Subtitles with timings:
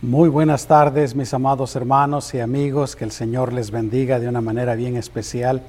[0.00, 4.40] Muy buenas tardes, mis amados hermanos y amigos, que el Señor les bendiga de una
[4.40, 5.60] manera bien especial.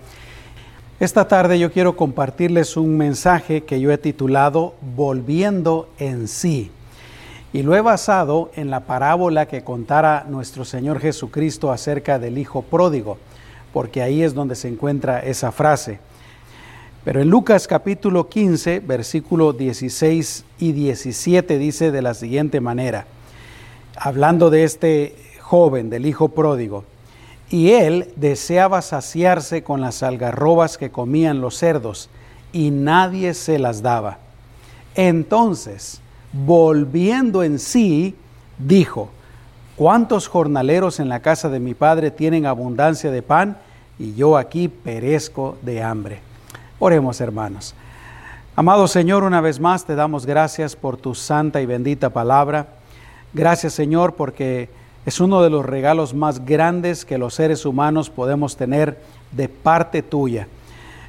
[1.00, 6.70] Esta tarde yo quiero compartirles un mensaje que yo he titulado Volviendo en sí.
[7.54, 12.62] Y lo he basado en la parábola que contara nuestro Señor Jesucristo acerca del Hijo
[12.62, 13.18] Pródigo,
[13.74, 15.98] porque ahí es donde se encuentra esa frase.
[17.04, 23.08] Pero en Lucas capítulo 15, versículo 16 y 17 dice de la siguiente manera
[24.00, 26.86] hablando de este joven, del hijo pródigo,
[27.50, 32.10] y él deseaba saciarse con las algarrobas que comían los cerdos,
[32.54, 34.20] y nadie se las daba.
[34.96, 38.16] Entonces, volviendo en sí,
[38.58, 39.10] dijo,
[39.76, 43.58] ¿cuántos jornaleros en la casa de mi padre tienen abundancia de pan
[44.00, 46.22] y yo aquí perezco de hambre?
[46.80, 47.76] Oremos hermanos.
[48.56, 52.79] Amado Señor, una vez más te damos gracias por tu santa y bendita palabra.
[53.34, 54.70] Gracias Señor porque
[55.06, 59.00] es uno de los regalos más grandes que los seres humanos podemos tener
[59.32, 60.48] de parte tuya.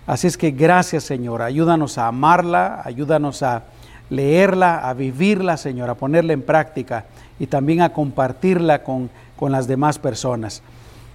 [0.07, 3.65] Así es que gracias Señor, ayúdanos a amarla, ayúdanos a
[4.11, 7.07] leerla, a vivirla Señor, a ponerla en práctica
[7.39, 10.63] y también a compartirla con, con las demás personas.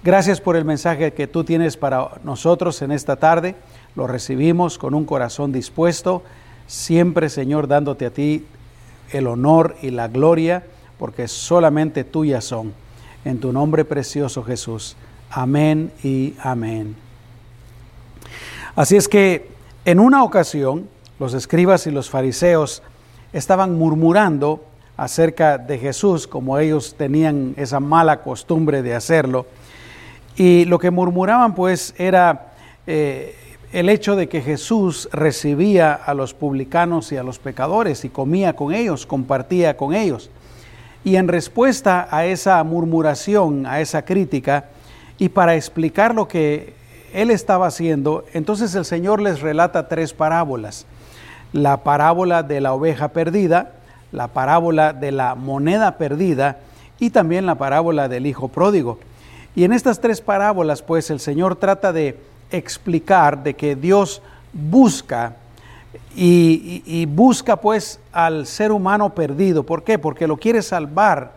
[0.02, 3.54] Gracias por el mensaje que tú tienes para nosotros en esta tarde.
[3.94, 6.24] Lo recibimos con un corazón dispuesto,
[6.66, 8.44] siempre Señor dándote a ti
[9.12, 10.64] el honor y la gloria
[10.98, 12.72] porque solamente tuyas son.
[13.24, 14.96] En tu nombre precioso Jesús.
[15.30, 16.96] Amén y amén.
[18.74, 19.48] Así es que
[19.84, 22.82] en una ocasión los escribas y los fariseos
[23.32, 24.64] estaban murmurando
[24.96, 29.46] acerca de Jesús, como ellos tenían esa mala costumbre de hacerlo.
[30.36, 32.52] Y lo que murmuraban pues era
[32.86, 33.34] eh,
[33.72, 38.54] el hecho de que Jesús recibía a los publicanos y a los pecadores y comía
[38.54, 40.30] con ellos, compartía con ellos.
[41.06, 44.64] Y en respuesta a esa murmuración, a esa crítica,
[45.18, 46.74] y para explicar lo que
[47.14, 50.84] él estaba haciendo, entonces el Señor les relata tres parábolas.
[51.52, 53.74] La parábola de la oveja perdida,
[54.10, 56.58] la parábola de la moneda perdida
[56.98, 58.98] y también la parábola del hijo pródigo.
[59.54, 62.18] Y en estas tres parábolas, pues el Señor trata de
[62.50, 64.22] explicar de que Dios
[64.52, 65.36] busca
[66.14, 69.64] y, busca pues al ser humano perdido.
[69.64, 69.98] ¿Por qué?
[69.98, 71.32] Porque lo quiere salvar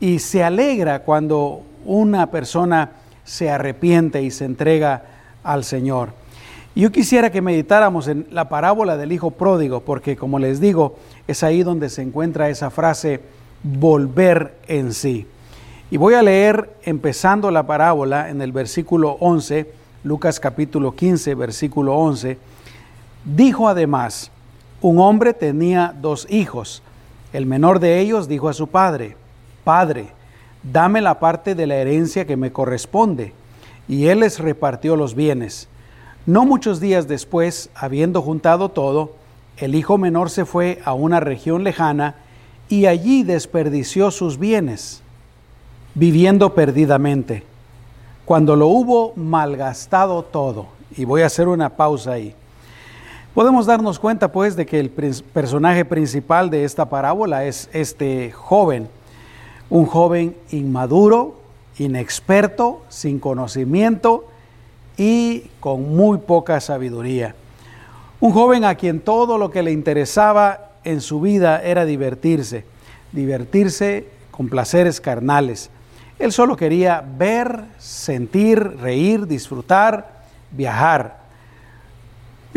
[0.00, 2.92] y se alegra cuando una persona
[3.24, 5.02] se arrepiente y se entrega
[5.44, 6.10] al Señor.
[6.74, 11.42] Yo quisiera que meditáramos en la parábola del Hijo Pródigo, porque como les digo, es
[11.42, 13.20] ahí donde se encuentra esa frase,
[13.62, 15.26] volver en sí.
[15.90, 19.70] Y voy a leer empezando la parábola en el versículo 11,
[20.04, 22.38] Lucas capítulo 15, versículo 11
[23.24, 24.30] Dijo además,
[24.80, 26.82] un hombre tenía dos hijos.
[27.32, 29.16] El menor de ellos dijo a su padre,
[29.64, 30.08] Padre,
[30.62, 33.32] dame la parte de la herencia que me corresponde.
[33.88, 35.68] Y él les repartió los bienes.
[36.26, 39.12] No muchos días después, habiendo juntado todo,
[39.56, 42.16] el hijo menor se fue a una región lejana
[42.68, 45.02] y allí desperdició sus bienes,
[45.94, 47.44] viviendo perdidamente.
[48.24, 52.34] Cuando lo hubo malgastado todo, y voy a hacer una pausa ahí,
[53.38, 58.88] Podemos darnos cuenta pues de que el personaje principal de esta parábola es este joven,
[59.70, 61.36] un joven inmaduro,
[61.78, 64.26] inexperto, sin conocimiento
[64.96, 67.36] y con muy poca sabiduría.
[68.18, 72.64] Un joven a quien todo lo que le interesaba en su vida era divertirse,
[73.12, 75.70] divertirse con placeres carnales.
[76.18, 81.27] Él solo quería ver, sentir, reír, disfrutar, viajar.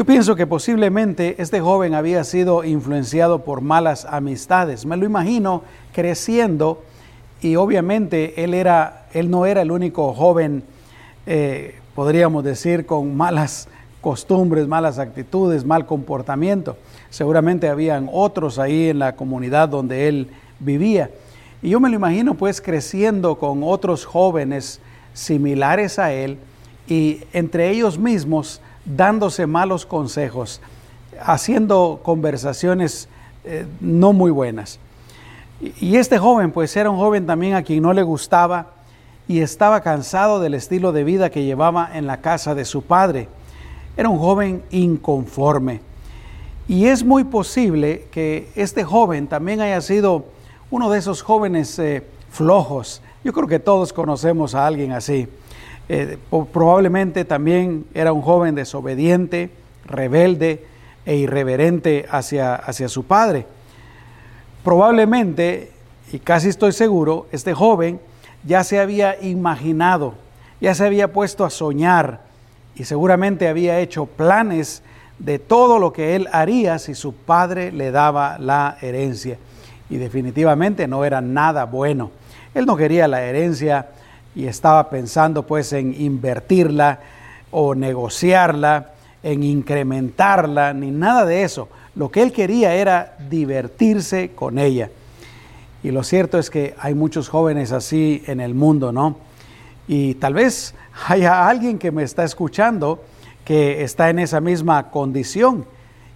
[0.01, 4.83] Yo pienso que posiblemente este joven había sido influenciado por malas amistades.
[4.83, 5.61] Me lo imagino
[5.93, 6.81] creciendo
[7.39, 10.63] y obviamente él, era, él no era el único joven,
[11.27, 13.67] eh, podríamos decir, con malas
[14.01, 16.77] costumbres, malas actitudes, mal comportamiento.
[17.11, 21.11] Seguramente habían otros ahí en la comunidad donde él vivía.
[21.61, 24.81] Y yo me lo imagino pues creciendo con otros jóvenes
[25.13, 26.39] similares a él
[26.87, 30.61] y entre ellos mismos dándose malos consejos,
[31.21, 33.07] haciendo conversaciones
[33.43, 34.79] eh, no muy buenas.
[35.79, 38.67] Y este joven, pues era un joven también a quien no le gustaba
[39.27, 43.27] y estaba cansado del estilo de vida que llevaba en la casa de su padre.
[43.95, 45.81] Era un joven inconforme.
[46.67, 50.25] Y es muy posible que este joven también haya sido
[50.71, 53.01] uno de esos jóvenes eh, flojos.
[53.23, 55.27] Yo creo que todos conocemos a alguien así
[55.89, 56.17] eh,
[56.53, 59.49] probablemente también era un joven desobediente,
[59.85, 60.65] rebelde
[61.05, 63.45] e irreverente hacia, hacia su padre.
[64.63, 65.71] Probablemente,
[66.11, 67.99] y casi estoy seguro, este joven
[68.43, 70.13] ya se había imaginado,
[70.59, 72.21] ya se había puesto a soñar
[72.75, 74.83] y seguramente había hecho planes
[75.19, 79.37] de todo lo que él haría si su padre le daba la herencia.
[79.89, 82.11] Y definitivamente no era nada bueno.
[82.53, 83.89] Él no quería la herencia
[84.35, 86.99] y estaba pensando pues en invertirla
[87.51, 88.91] o negociarla,
[89.23, 91.69] en incrementarla, ni nada de eso.
[91.95, 94.89] Lo que él quería era divertirse con ella.
[95.83, 99.17] Y lo cierto es que hay muchos jóvenes así en el mundo, ¿no?
[99.87, 100.73] Y tal vez
[101.07, 103.03] haya alguien que me está escuchando
[103.43, 105.65] que está en esa misma condición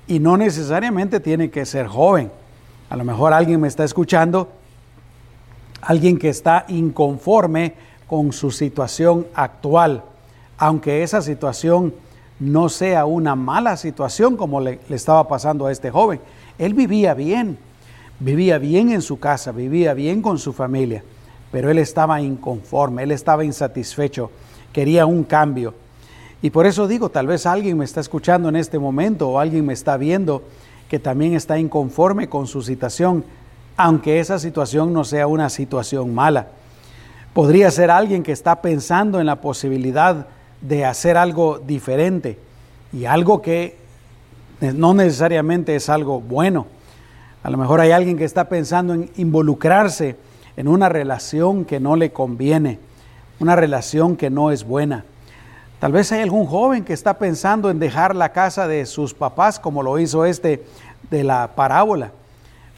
[0.08, 2.32] y no necesariamente tiene que ser joven.
[2.90, 4.52] A lo mejor alguien me está escuchando,
[5.82, 7.74] alguien que está inconforme
[8.08, 10.04] con su situación actual,
[10.58, 11.94] aunque esa situación
[12.40, 16.20] no sea una mala situación como le, estaba pasando a este joven.
[16.58, 17.58] Él vivía bien,
[18.20, 21.04] vivía bien en su casa, vivía bien con su familia,
[21.52, 24.32] pero él estaba inconforme, él estaba insatisfecho,
[24.74, 25.74] quería un cambio.
[26.42, 29.66] Y por eso digo, tal vez alguien me está escuchando en este momento o alguien
[29.66, 30.44] me está viendo
[30.90, 33.24] que también está inconforme con su situación,
[33.78, 36.50] aunque esa situación no sea una situación mala.
[37.36, 40.28] Podría ser alguien que está pensando en la posibilidad
[40.62, 42.40] de hacer algo diferente
[42.94, 43.76] y algo que
[44.62, 46.66] no necesariamente es algo bueno.
[47.44, 50.16] A lo mejor hay alguien que está pensando en involucrarse
[50.56, 52.80] en una relación que no le conviene,
[53.42, 55.04] una relación que no es buena.
[55.82, 59.60] Tal vez hay algún joven que está pensando en dejar la casa de sus papás
[59.60, 60.64] como lo hizo este
[61.12, 62.12] de la parábola.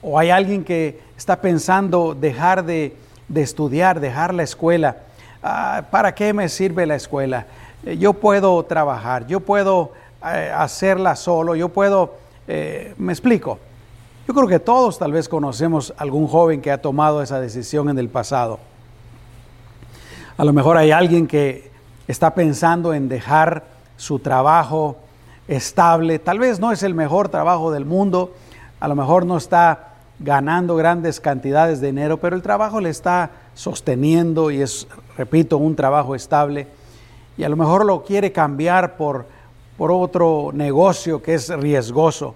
[0.01, 2.95] O hay alguien que está pensando dejar de,
[3.35, 4.97] estudiar, dejar la escuela.
[5.43, 7.45] Ah, ¿Para qué me sirve la escuela?
[7.85, 9.91] Eh, yo puedo trabajar, yo puedo
[10.25, 12.15] eh, hacerla solo, yo puedo,
[12.47, 13.59] eh, me explico.
[14.27, 17.97] Yo creo que todos tal vez conocemos algún joven que ha tomado esa decisión en
[17.97, 18.59] el pasado.
[20.37, 21.71] A lo mejor hay alguien que
[22.07, 23.63] está pensando en dejar
[23.95, 24.97] su trabajo
[25.47, 28.33] estable, tal vez no es el mejor trabajo del mundo,
[28.79, 33.31] a lo mejor no está ganando grandes cantidades de dinero, pero el trabajo le está
[33.53, 34.87] sosteniendo y es,
[35.17, 36.67] repito, un trabajo estable
[37.37, 39.27] y a lo mejor lo quiere cambiar por,
[39.77, 42.35] por otro negocio que es riesgoso.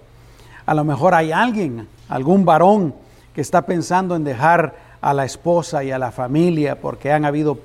[0.65, 2.93] A lo mejor hay alguien, algún varón
[3.33, 7.57] que está pensando en dejar a la esposa y a la familia porque han habido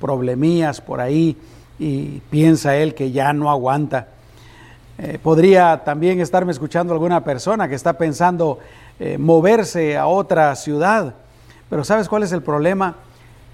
[0.00, 1.36] problemillas por ahí
[1.78, 4.08] y piensa él que ya no aguanta.
[4.96, 8.60] Eh, podría también estarme escuchando alguna persona que está pensando
[8.98, 11.14] eh, moverse a otra ciudad,
[11.68, 12.96] pero ¿sabes cuál es el problema?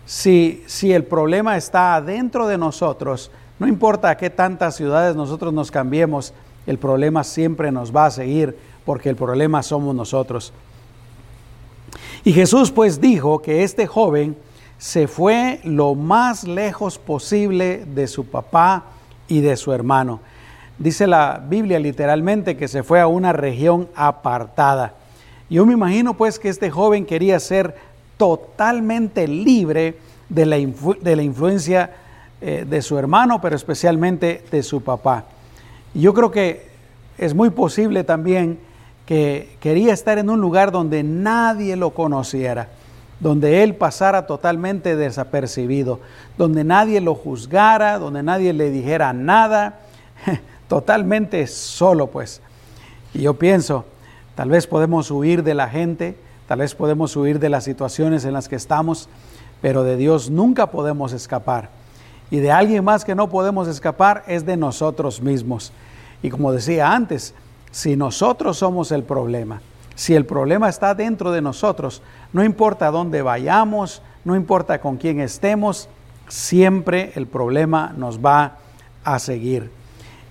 [0.05, 5.53] Si, si el problema está dentro de nosotros, no importa a qué tantas ciudades nosotros
[5.53, 6.33] nos cambiemos,
[6.67, 10.53] el problema siempre nos va a seguir porque el problema somos nosotros.
[12.25, 14.37] Y Jesús pues dijo que este joven
[14.79, 18.85] se fue lo más lejos posible de su papá
[19.29, 20.21] y de su hermano.
[20.79, 24.95] Dice la Biblia literalmente que se fue a una región apartada.
[25.51, 27.75] Yo me imagino pues que este joven quería ser
[28.17, 29.97] totalmente libre
[30.29, 31.95] de la, de la influencia
[32.41, 35.25] eh, de su hermano, pero especialmente de su papá.
[35.93, 36.71] Yo creo que
[37.19, 38.59] es muy posible también
[39.05, 42.69] que quería estar en un lugar donde nadie lo conociera
[43.21, 46.01] donde él pasara totalmente desapercibido,
[46.39, 49.81] donde nadie lo juzgara, donde nadie le dijera nada,
[50.69, 52.41] totalmente solo pues.
[53.13, 53.85] Y yo pienso,
[54.41, 56.17] tal vez podemos huir de la gente,
[56.49, 59.11] tal vez podemos huir de las situaciones en las que estamos,
[59.61, 61.69] pero de Dios nunca podemos escapar.
[62.31, 65.75] Y de alguien más que no podemos escapar es de nosotros mismos.
[66.23, 67.35] Y como decía antes,
[67.71, 69.61] si nosotros somos el problema,
[69.95, 72.01] si el problema está dentro de nosotros,
[72.33, 75.91] no importa dónde vayamos, no importa con quién estemos,
[76.29, 78.57] siempre el problema nos va
[79.05, 79.71] a seguir.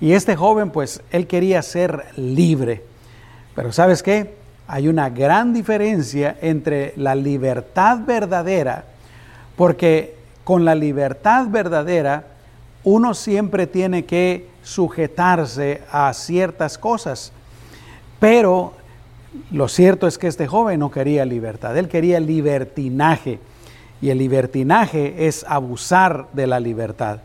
[0.01, 2.88] Y este joven, pues, él quería ser libre.
[3.55, 4.35] Pero ¿sabes qué?
[4.67, 8.85] Hay una gran diferencia entre la libertad verdadera,
[9.55, 12.25] porque con la libertad verdadera
[12.83, 17.31] uno siempre tiene que sujetarse a ciertas cosas,
[18.19, 18.73] pero
[19.51, 23.39] lo cierto es que este joven no quería libertad, él quería libertinaje.
[24.01, 27.19] Y el libertinaje es abusar de la libertad.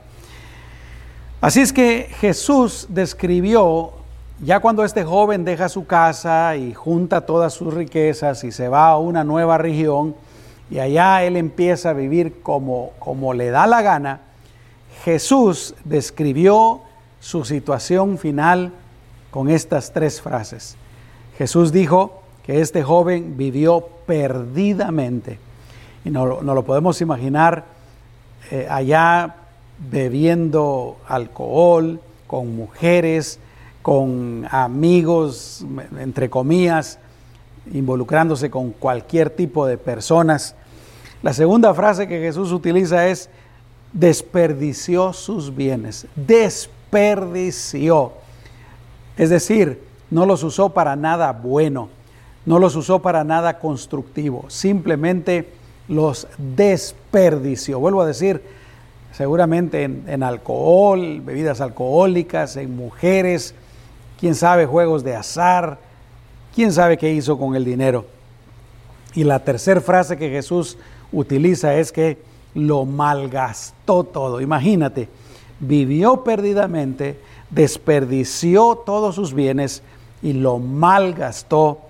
[1.41, 3.93] Así es que Jesús describió,
[4.41, 8.89] ya cuando este joven deja su casa y junta todas sus riquezas y se va
[8.89, 10.17] a una nueva región,
[10.71, 14.21] y allá él empieza a vivir como, como le da la gana,
[15.05, 16.81] Jesús describió
[17.21, 18.73] su situación final
[19.31, 20.77] con estas tres frases.
[21.39, 25.39] Jesús dijo que este joven vivió perdidamente.
[26.05, 27.65] Y no, no lo podemos imaginar
[28.51, 29.37] eh, allá
[29.91, 33.39] bebiendo alcohol, con mujeres,
[33.85, 35.63] con amigos,
[35.99, 36.99] entre comillas,
[37.71, 40.55] involucrándose con cualquier tipo de personas.
[41.23, 43.29] La segunda frase que Jesús utiliza es
[43.93, 48.13] desperdició sus bienes, desperdició.
[49.19, 51.91] Es decir, no los usó para nada bueno,
[52.47, 55.51] no los usó para nada constructivo, simplemente
[55.89, 57.81] los desperdició.
[57.81, 58.41] Vuelvo a decir,
[59.13, 63.55] seguramente en, alcohol, bebidas alcohólicas, en mujeres,
[64.19, 65.79] quién sabe, juegos de azar,
[66.55, 68.07] quién sabe qué hizo con el dinero.
[69.15, 70.77] Y la tercera frase que Jesús
[71.13, 72.19] utiliza es que
[72.55, 74.41] lo malgastó todo.
[74.41, 75.09] Imagínate,
[75.61, 77.19] vivió perdidamente,
[77.51, 79.83] desperdició todos sus bienes
[80.23, 81.81] y lo malgastó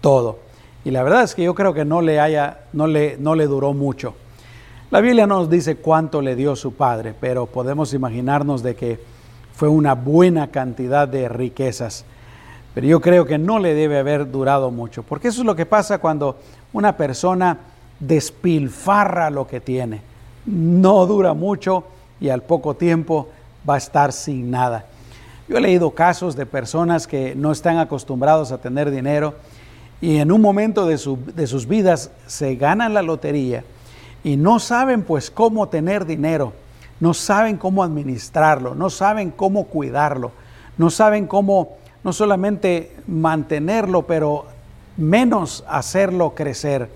[0.00, 0.38] todo.
[0.84, 3.46] Y la verdad es que yo creo que no le haya, no le, no le
[3.46, 4.14] duró mucho.
[4.90, 8.98] La Biblia no nos dice cuánto le dio su padre, pero podemos imaginarnos de que
[9.58, 12.04] fue una buena cantidad de riquezas.
[12.74, 15.66] Pero yo creo que no le debe haber durado mucho, porque eso es lo que
[15.66, 16.36] pasa cuando
[16.72, 17.58] una persona
[17.98, 20.00] despilfarra lo que tiene.
[20.46, 21.82] No dura mucho
[22.20, 23.30] y al poco tiempo
[23.68, 24.84] va a estar sin nada.
[25.48, 29.34] Yo he leído casos de personas que no están acostumbrados a tener dinero
[30.00, 33.64] y en un momento de, sus vidas se ganan la lotería
[34.22, 36.52] y no saben pues cómo tener dinero,
[37.00, 40.32] no saben cómo administrarlo, no saben cómo cuidarlo,
[40.76, 44.46] no saben cómo no solamente mantenerlo, pero
[44.96, 46.88] menos hacerlo crecer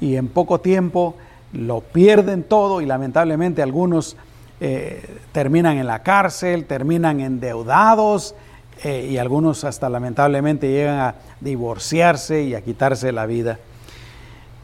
[0.00, 1.16] y en poco tiempo
[1.52, 4.16] lo pierden todo y lamentablemente algunos
[4.60, 8.34] eh, terminan en la cárcel, terminan endeudados
[8.84, 13.58] eh, y algunos hasta lamentablemente llegan a divorciarse y a quitarse la vida.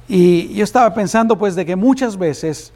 [0.09, 2.73] Y yo estaba pensando pues de que muchas veces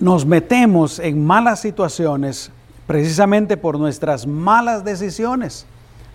[0.00, 2.50] nos metemos en malas situaciones
[2.86, 5.66] precisamente por nuestras malas decisiones,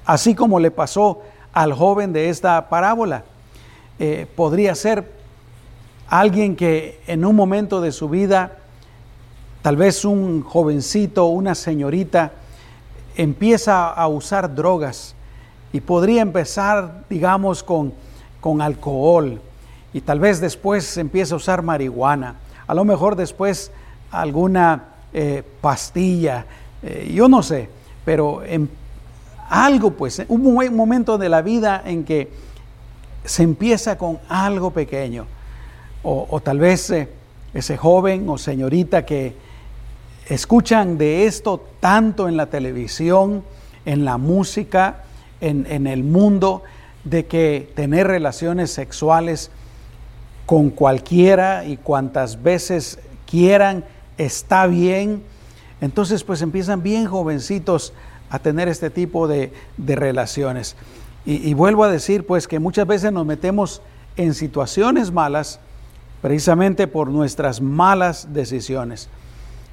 [0.06, 1.22] así como le pasó
[1.52, 3.24] al joven de esta parábola.
[4.00, 5.12] Eh, podría ser
[6.08, 8.58] alguien que en un momento de su vida,
[9.62, 12.32] tal vez un jovencito, una señorita,
[13.16, 15.14] empieza a usar drogas
[15.72, 17.94] y podría empezar, digamos, con,
[18.42, 19.42] con alcohol
[19.94, 22.36] y tal vez después empieza a usar marihuana,
[22.74, 23.70] a lo mejor después
[24.10, 26.48] alguna eh, pastilla,
[26.82, 27.70] eh, yo no sé,
[28.04, 28.68] pero en
[29.48, 30.42] algo pues, un
[30.76, 32.32] momento de la vida en que
[33.26, 35.28] se empieza con algo pequeño.
[36.02, 37.10] O, tal vez eh,
[37.54, 39.36] ese joven o señorita que
[40.28, 43.44] escuchan de esto tanto en la televisión,
[43.86, 45.04] en la música,
[45.42, 46.64] en, en el mundo,
[47.04, 49.52] de que tener relaciones sexuales
[50.46, 53.84] con cualquiera y cuantas veces quieran
[54.18, 55.24] está bien.
[55.82, 57.94] Entonces pues empiezan bien jovencitos
[58.30, 60.76] a tener este tipo de, de relaciones.
[61.26, 63.82] Y, vuelvo a decir pues que muchas veces nos metemos
[64.18, 65.62] en situaciones malas
[66.22, 69.08] precisamente por nuestras malas decisiones.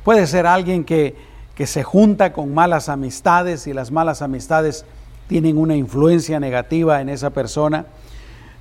[0.04, 1.16] Puede ser alguien que,
[1.56, 4.84] que se junta con malas amistades y las malas amistades
[5.26, 7.86] tienen una influencia negativa en esa persona.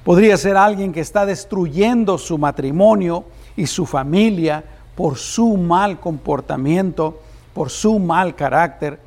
[0.03, 3.25] Podría ser alguien que está destruyendo su matrimonio
[3.55, 4.63] y su familia
[4.95, 7.21] por su mal comportamiento,
[7.53, 8.99] por su mal carácter.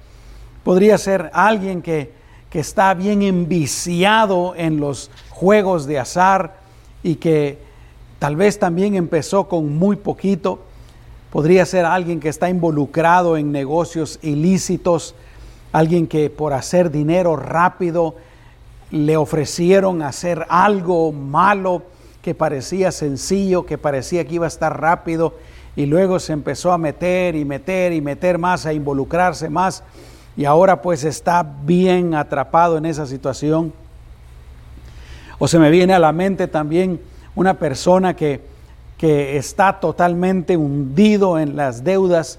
[0.62, 2.22] Podría ser alguien que
[2.52, 6.56] que está bien enviciado en los juegos de azar
[7.02, 7.56] y que
[8.18, 10.58] tal vez también empezó con muy poquito.
[11.30, 15.14] Podría ser alguien que está involucrado en negocios ilícitos,
[15.72, 18.16] alguien que por hacer dinero rápido
[18.92, 21.82] le ofrecieron hacer algo malo
[22.20, 25.34] que parecía sencillo, que parecía que iba a estar rápido
[25.74, 29.82] y luego se empezó a meter y meter y meter más, a involucrarse más
[30.36, 33.72] y ahora pues está bien atrapado en esa situación.
[35.38, 37.00] O se me viene a la mente también
[37.34, 38.42] una persona que,
[38.98, 42.38] que está totalmente hundido en las deudas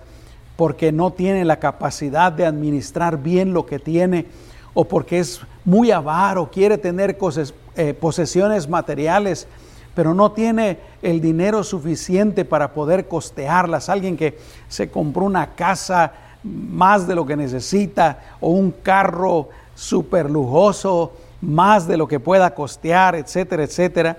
[0.55, 4.27] porque no tiene la capacidad de administrar bien lo que tiene
[4.75, 9.47] o porque es muy avaro, quiere tener cosas, eh, posesiones materiales,
[9.95, 13.89] pero no tiene el dinero suficiente para poder costearlas.
[13.89, 20.29] Alguien que se compró una casa más de lo que necesita o un carro súper
[20.29, 24.17] lujoso, más de lo que pueda costear, etcétera, etcétera.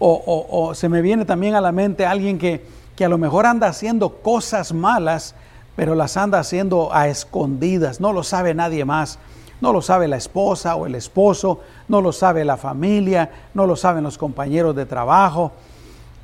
[0.00, 3.66] O, se me viene también a la mente alguien que, que a lo mejor anda
[3.66, 5.34] haciendo cosas malas,
[5.74, 9.18] pero las anda haciendo a escondidas, no lo sabe nadie más.
[9.60, 13.76] No lo sabe la esposa o el esposo, no lo sabe la familia, no lo
[13.76, 15.52] saben los compañeros de trabajo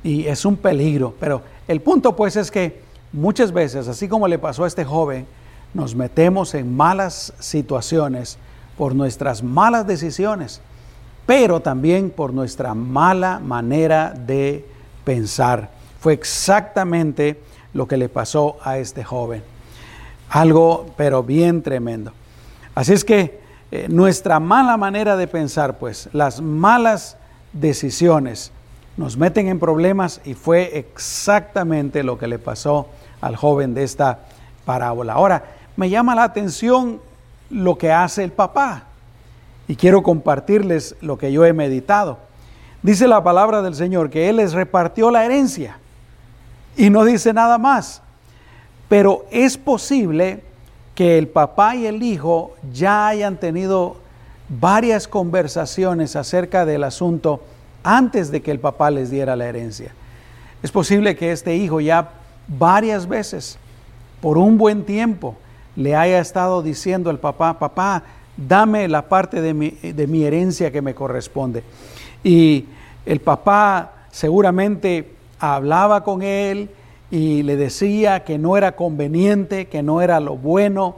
[0.03, 1.13] y es un peligro.
[1.19, 5.27] Pero el punto pues es que muchas veces, así como le pasó a este joven,
[5.73, 8.37] nos metemos en malas situaciones
[8.77, 10.61] por nuestras malas decisiones,
[11.25, 14.65] pero también por nuestra mala manera de
[15.03, 15.69] pensar.
[15.99, 17.41] Fue exactamente
[17.73, 19.43] lo que le pasó a este joven.
[20.29, 22.13] Algo, pero bien tremendo.
[22.75, 23.39] Así es que
[23.71, 27.17] eh, nuestra mala manera de pensar, pues, las malas
[27.53, 28.51] decisiones
[28.97, 32.87] nos meten en problemas y fue exactamente lo que le pasó
[33.21, 34.19] al joven de esta
[34.65, 35.13] parábola.
[35.13, 35.43] Ahora,
[35.77, 37.01] me llama la atención
[37.49, 38.83] lo que hace el papá
[39.67, 42.19] y quiero compartirles lo que yo he meditado.
[42.83, 45.79] Dice la palabra del Señor que Él les repartió la herencia
[46.77, 48.01] y no dice nada más.
[48.87, 50.43] Pero es posible
[50.95, 53.97] que el papá y el hijo ya hayan tenido
[54.47, 57.43] varias conversaciones acerca del asunto
[57.83, 59.93] antes de que el papá les diera la herencia.
[60.63, 62.09] Es posible que este hijo ya
[62.47, 63.57] varias veces,
[64.21, 65.35] por un buen tiempo,
[65.75, 68.03] le haya estado diciendo al papá, papá,
[68.37, 71.63] dame la parte de mi, de mi herencia que me corresponde.
[72.23, 72.65] Y
[73.05, 76.69] el papá seguramente hablaba con él
[77.11, 80.97] y le decía que no era conveniente, que no era lo bueno.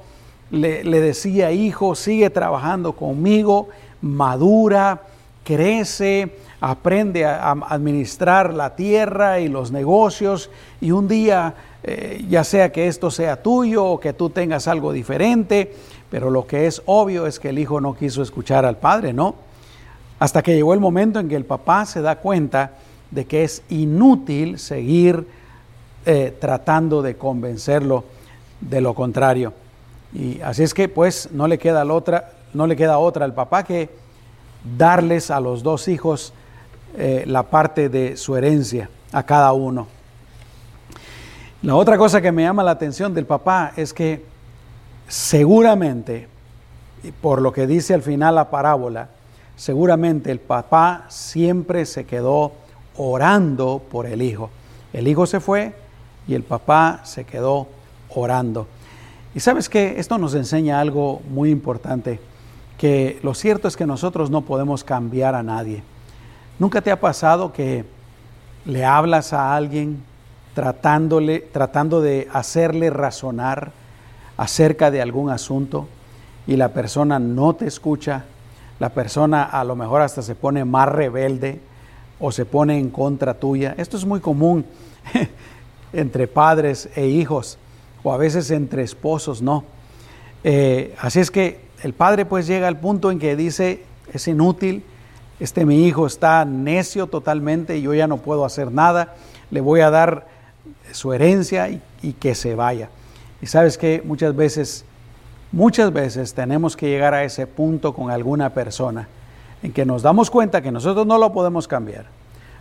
[0.51, 3.69] Le, le decía, hijo, sigue trabajando conmigo,
[4.01, 5.01] madura,
[5.43, 10.49] crece, aprende a, administrar la tierra y los negocios
[10.81, 14.91] y un día, eh, ya sea que esto sea tuyo o que tú tengas algo
[14.91, 15.73] diferente,
[16.09, 19.35] pero lo que es obvio es que el hijo no quiso escuchar al padre, ¿no?
[20.19, 22.71] Hasta que llegó el momento en que el papá se da cuenta
[23.11, 25.27] de que es inútil seguir
[26.09, 28.05] eh, tratando de convencerlo
[28.61, 29.51] de lo contrario.
[30.13, 33.63] Y así es que pues no le queda otra, no le queda otra al papá
[33.65, 33.89] que
[34.77, 36.31] darles a los dos hijos
[36.95, 39.87] eh, la parte de su herencia a cada uno.
[41.61, 44.23] La otra cosa que me llama la atención del papá es que
[45.09, 46.29] seguramente,
[47.19, 49.09] por lo que dice al final la parábola,
[49.57, 52.53] seguramente el papá siempre se quedó
[52.95, 54.49] orando por el hijo.
[54.93, 55.73] El hijo se fue
[56.27, 57.67] y el papá se quedó
[58.09, 58.67] orando.
[59.33, 62.19] Y sabes que esto nos enseña algo muy importante,
[62.77, 65.83] que lo cierto es que nosotros no podemos cambiar a nadie.
[66.59, 67.85] ¿Nunca te ha pasado que
[68.65, 70.03] le hablas a alguien
[70.53, 73.71] tratándole, tratando de hacerle razonar
[74.37, 75.87] acerca de algún asunto
[76.47, 78.25] y la persona no te escucha?
[78.79, 81.59] La persona a lo mejor hasta se pone más rebelde
[82.19, 83.75] o se pone en contra tuya.
[83.77, 84.65] Esto es muy común
[85.97, 87.57] entre padres e hijos
[88.03, 89.63] o a veces entre esposos, ¿no?
[90.43, 93.83] Eh, así es que el padre pues llega al punto en que dice,
[94.13, 94.83] es inútil,
[95.39, 99.15] este mi hijo está necio totalmente y yo ya no puedo hacer nada,
[99.49, 100.27] le voy a dar
[100.91, 102.89] su herencia y, y que se vaya.
[103.41, 104.85] Y sabes que muchas veces,
[105.51, 109.07] muchas veces tenemos que llegar a ese punto con alguna persona
[109.63, 112.05] en que nos damos cuenta que nosotros no lo podemos cambiar.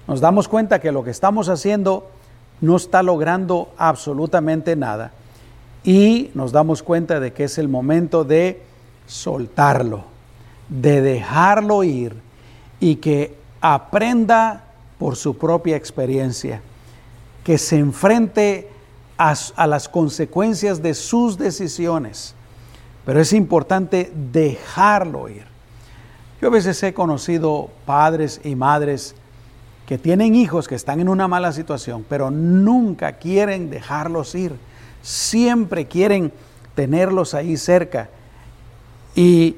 [0.09, 2.11] Nos damos cuenta que lo que estamos haciendo
[2.61, 5.13] no está logrando absolutamente nada.
[5.85, 8.63] Y nos damos cuenta de que es el momento de
[9.07, 10.05] soltarlo,
[10.69, 12.17] de dejarlo ir
[12.81, 14.65] y que aprenda
[14.99, 16.61] por su propia experiencia,
[17.45, 18.69] que se enfrente
[19.19, 22.35] a, las consecuencias de sus decisiones.
[23.05, 25.45] Pero es importante dejarlo ir.
[26.41, 29.15] Yo a veces he conocido padres y madres
[29.87, 34.53] que tienen hijos que están en una mala situación, pero nunca quieren dejarlos ir.
[35.01, 36.33] Siempre quieren
[36.75, 38.09] tenerlos ahí cerca.
[39.15, 39.57] Y,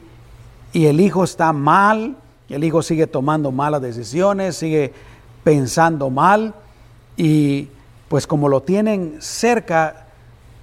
[0.72, 2.16] y el hijo está mal,
[2.48, 4.92] el hijo sigue tomando malas decisiones, sigue
[5.44, 6.54] pensando mal
[7.16, 7.68] y
[8.08, 10.06] pues como lo tienen cerca,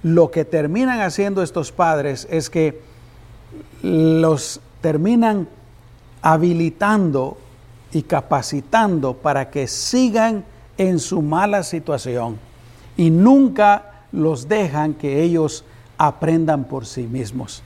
[0.02, 2.80] lo que terminan haciendo estos padres es que
[3.82, 5.48] los terminan
[6.22, 7.38] habilitando
[7.96, 10.44] y capacitando para que sigan
[10.76, 12.38] en su mala situación
[12.94, 15.64] y nunca los dejan que ellos
[15.96, 17.62] aprendan por sí mismos.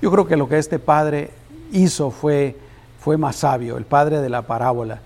[0.00, 1.32] Yo creo que lo que este padre
[1.72, 2.56] hizo fue
[3.00, 5.00] fue más sabio, el padre de la parábola.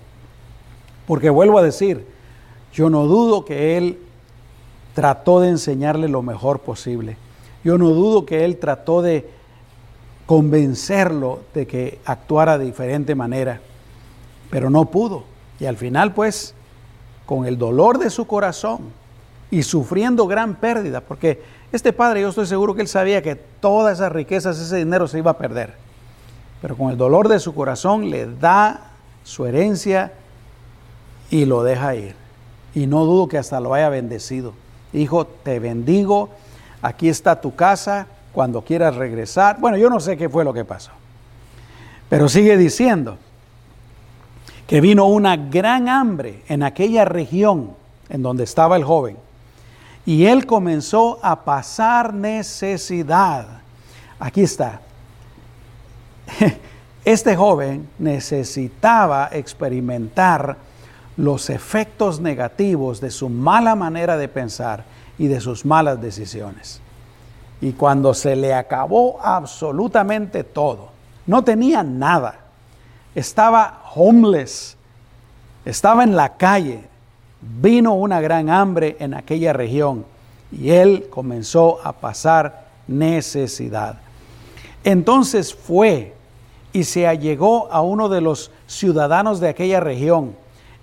[1.07, 2.05] Porque vuelvo a decir,
[2.73, 3.97] yo no dudo que él
[4.93, 7.17] trató de enseñarle lo mejor posible.
[7.63, 9.27] Yo no dudo que él trató de
[10.27, 13.61] convencerlo de que actuara de diferente manera,
[14.53, 15.23] pero no pudo.
[15.59, 16.53] Y al final, pues,
[17.25, 18.91] con el dolor de su corazón
[19.49, 23.97] y sufriendo gran pérdida, porque este padre yo estoy seguro que él sabía que todas
[23.97, 25.83] esas riquezas, ese dinero se iba a perder
[26.63, 28.91] pero con el dolor de su corazón le da
[29.25, 30.13] su herencia
[31.29, 32.15] y lo deja ir.
[32.73, 34.53] Y no dudo que hasta lo haya bendecido.
[34.93, 36.29] Hijo, te bendigo,
[36.81, 39.59] aquí está tu casa, cuando quieras regresar.
[39.59, 40.91] Bueno, yo no sé qué fue lo que pasó.
[42.07, 43.17] Pero sigue diciendo
[44.73, 47.75] que vino una gran hambre en aquella región
[48.09, 49.17] en donde estaba el joven.
[50.03, 53.45] Y él comenzó a pasar necesidad.
[54.17, 54.81] Aquí está.
[57.05, 60.57] Este joven necesitaba experimentar
[61.17, 64.85] los efectos negativos de su mala manera de pensar
[65.19, 66.81] y de sus malas decisiones.
[67.61, 70.89] Y cuando se le acabó absolutamente todo,
[71.27, 72.42] no tenía nada,
[73.15, 74.77] estaba homeless,
[75.65, 76.83] estaba en la calle,
[77.41, 80.05] vino una gran hambre en aquella región
[80.51, 83.97] y él comenzó a pasar necesidad.
[84.83, 86.13] Entonces fue
[86.73, 90.35] y se allegó a uno de los ciudadanos de aquella región,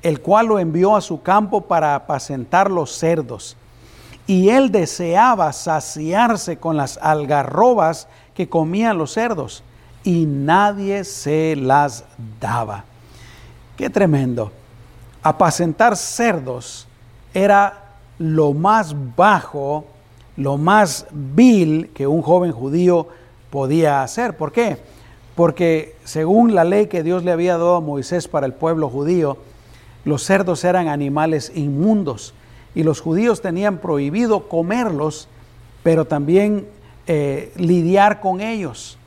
[0.03, 3.57] el cual lo envió a su campo para apacentar los cerdos.
[4.27, 9.65] Y él deseaba saciarse con las algarrobas que comían los cerdos,
[10.05, 12.05] y nadie se las
[12.41, 12.85] daba.
[13.77, 14.53] Qué tremendo.
[15.23, 16.87] Apacentar cerdos
[17.35, 19.85] era lo más bajo,
[20.37, 23.09] lo más vil que un joven judío
[23.51, 24.37] podía hacer.
[24.37, 24.79] ¿Por qué?
[25.35, 29.39] Porque según la ley que Dios le había dado a Moisés para el pueblo judío,
[30.05, 32.35] los cerdos eran animales inmundos
[32.75, 35.29] y los judíos tenían prohibido comerlos,
[35.83, 36.67] pero también
[37.07, 38.99] eh, lidiar con ellos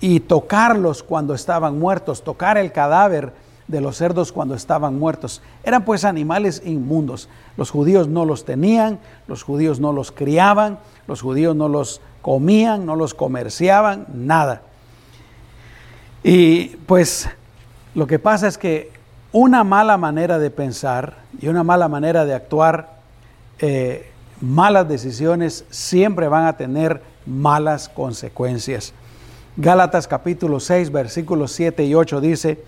[0.00, 3.32] y tocarlos cuando estaban muertos, tocar el cadáver
[3.68, 5.42] de los cerdos cuando estaban muertos.
[5.64, 7.28] Eran pues animales inmundos.
[7.56, 12.86] Los judíos no los tenían, los judíos no los criaban, los judíos no los comían,
[12.86, 14.62] no los comerciaban, nada.
[16.22, 17.28] Y pues
[17.94, 18.90] lo que pasa es que
[19.32, 22.96] una mala manera de pensar y una mala manera de actuar,
[23.58, 28.92] eh, malas decisiones siempre van a tener malas consecuencias.
[29.58, 32.62] Gálatas capítulo 6, versículos 7 y 8 dice,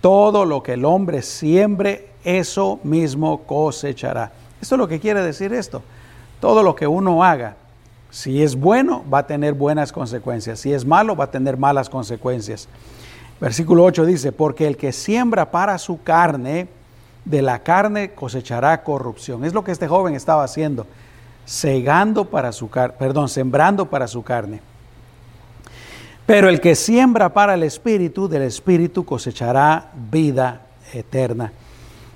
[0.00, 4.32] todo lo que el hombre siembre, eso mismo cosechará.
[4.60, 5.82] Esto es lo que quiere decir esto.
[6.40, 7.56] Todo lo que uno haga,
[8.10, 10.60] si es bueno, va a tener buenas consecuencias.
[10.60, 12.66] Si es malo, va a tener malas consecuencias.
[13.38, 16.66] Versículo 8 dice, porque el que siembra para su carne,
[17.26, 19.44] de la carne cosechará corrupción.
[19.44, 20.86] Es lo que este joven estaba haciendo,
[21.44, 24.71] segando para su carne, perdón, sembrando para su carne.
[26.26, 31.52] Pero el que siembra para el espíritu, del espíritu cosechará vida eterna.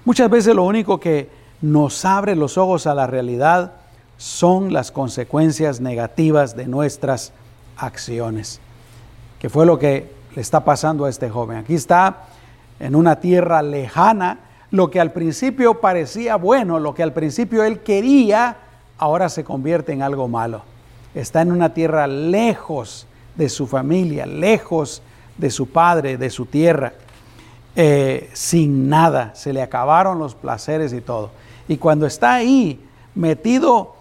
[0.05, 1.29] Muchas veces lo único que
[1.61, 3.73] nos abre los ojos a la realidad
[4.17, 7.33] son las consecuencias negativas de nuestras
[7.77, 8.61] acciones,
[9.41, 11.59] que fue lo que le está pasando a este joven.
[11.59, 12.25] Aquí está
[12.79, 14.39] en una tierra lejana,
[14.71, 18.57] lo que al principio parecía bueno, lo que al principio él quería,
[18.99, 20.63] ahora se convierte en algo malo.
[21.15, 25.03] Está en una tierra lejos de su familia, lejos
[25.37, 26.93] de su padre, de su tierra,
[27.75, 31.31] eh, sin nada, se le acabaron los placeres y todo.
[31.69, 32.81] Y cuando está ahí,
[33.15, 33.95] metido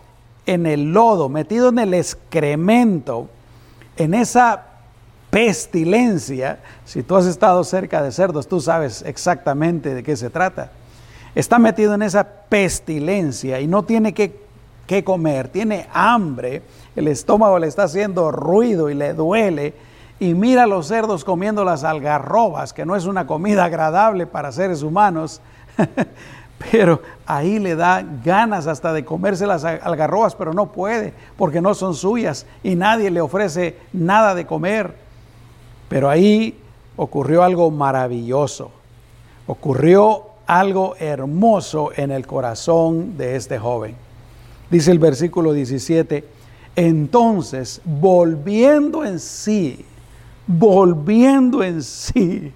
[0.45, 3.29] en el lodo, metido en el excremento,
[3.97, 4.63] en esa
[5.29, 10.71] pestilencia, si tú has estado cerca de cerdos, tú sabes exactamente de qué se trata.
[11.33, 14.39] Está metido en esa pestilencia y no tiene que,
[14.87, 16.61] que comer, tiene hambre,
[16.95, 19.73] el estómago le está haciendo ruido y le duele,
[20.19, 24.51] y mira a los cerdos comiendo las algarrobas, que no es una comida agradable para
[24.51, 25.41] seres humanos,
[26.71, 31.73] pero ahí le da ganas hasta de comerse las algarrobas, pero no puede porque no
[31.73, 34.95] son suyas y nadie le ofrece nada de comer.
[35.89, 36.57] Pero ahí
[36.95, 38.71] ocurrió algo maravilloso,
[39.47, 43.95] ocurrió algo hermoso en el corazón de este joven.
[44.69, 46.23] Dice el versículo 17,
[46.75, 49.85] entonces volviendo en sí,
[50.47, 52.53] volviendo en sí,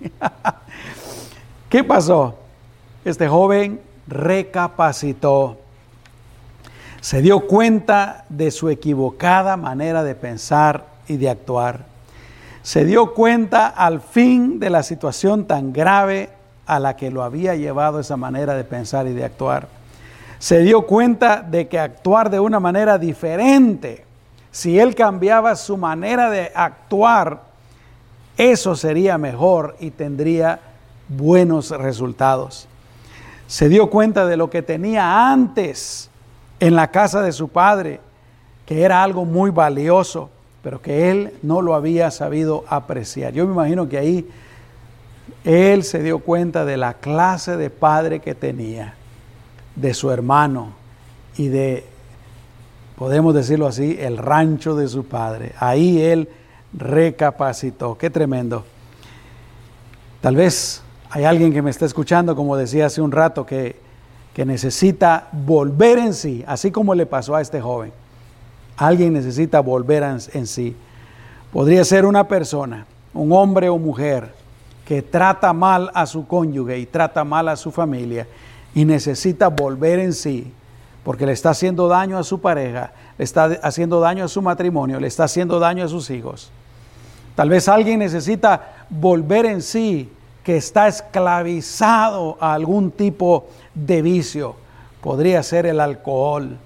[1.70, 2.36] ¿qué pasó?
[3.06, 5.58] Este joven recapacitó,
[7.02, 11.86] se dio cuenta de su equivocada manera de pensar y de actuar.
[12.62, 16.30] Se dio cuenta al fin de la situación tan grave
[16.66, 19.70] a la que lo había llevado esa manera de pensar y de actuar.
[20.40, 24.06] Se dio cuenta de que actuar de una manera diferente,
[24.52, 27.44] si él cambiaba su manera de actuar,
[28.38, 30.60] eso sería mejor y tendría
[31.08, 32.70] buenos resultados
[33.50, 36.12] se dio cuenta de lo que tenía antes
[36.60, 38.00] en la casa de su padre,
[38.68, 40.30] que era algo muy valioso,
[40.62, 43.34] pero que él no lo había sabido apreciar.
[43.34, 44.30] Yo me imagino que ahí
[45.44, 48.94] él se dio cuenta de la clase de padre que tenía,
[49.76, 50.74] de su hermano
[51.36, 51.88] y de,
[53.00, 55.54] podemos decirlo así, el rancho de su padre.
[55.58, 56.28] Ahí él
[56.74, 57.98] recapacitó.
[57.98, 58.66] Qué tremendo.
[60.20, 63.78] Tal vez hay alguien que me está escuchando, como decía hace un rato, que,
[64.34, 67.94] que necesita volver en sí, así como le pasó a este joven.
[68.76, 70.76] Alguien necesita volver en sí.
[71.54, 74.34] Podría ser una persona, un hombre o mujer,
[74.86, 78.28] que trata mal a su cónyuge y trata mal a su familia
[78.76, 80.52] y necesita volver en sí
[81.04, 85.00] porque le está haciendo daño a su pareja, le está haciendo daño a su matrimonio,
[85.00, 86.52] le está haciendo daño a sus hijos.
[87.36, 90.10] Tal vez alguien necesita volver en sí,
[90.44, 94.56] que está esclavizado a algún tipo de vicio.
[95.02, 96.58] Podría ser el alcohol.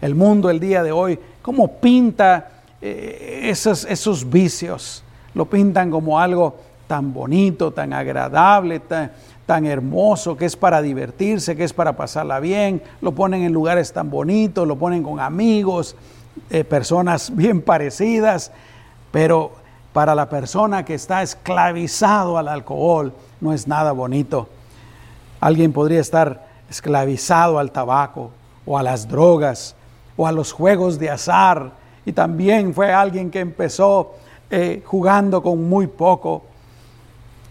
[0.00, 2.48] El mundo el día de hoy, ¿cómo pinta
[2.80, 5.02] eh, esos, esos vicios?
[5.34, 9.12] Lo pintan como algo tan bonito, tan agradable, tan,
[9.58, 14.10] hermoso, que es para divertirse, que es para pasarla bien, lo ponen en lugares tan
[14.10, 15.96] bonitos, lo ponen con amigos,
[16.50, 18.52] eh, personas bien parecidas,
[19.10, 19.52] pero
[19.92, 24.48] para la persona que está esclavizado al alcohol no es nada bonito.
[25.40, 28.30] Alguien podría estar esclavizado al tabaco
[28.64, 29.74] o a las drogas
[30.16, 31.72] o a los juegos de azar
[32.04, 34.14] y también fue alguien que empezó
[34.50, 36.44] eh, jugando con muy poco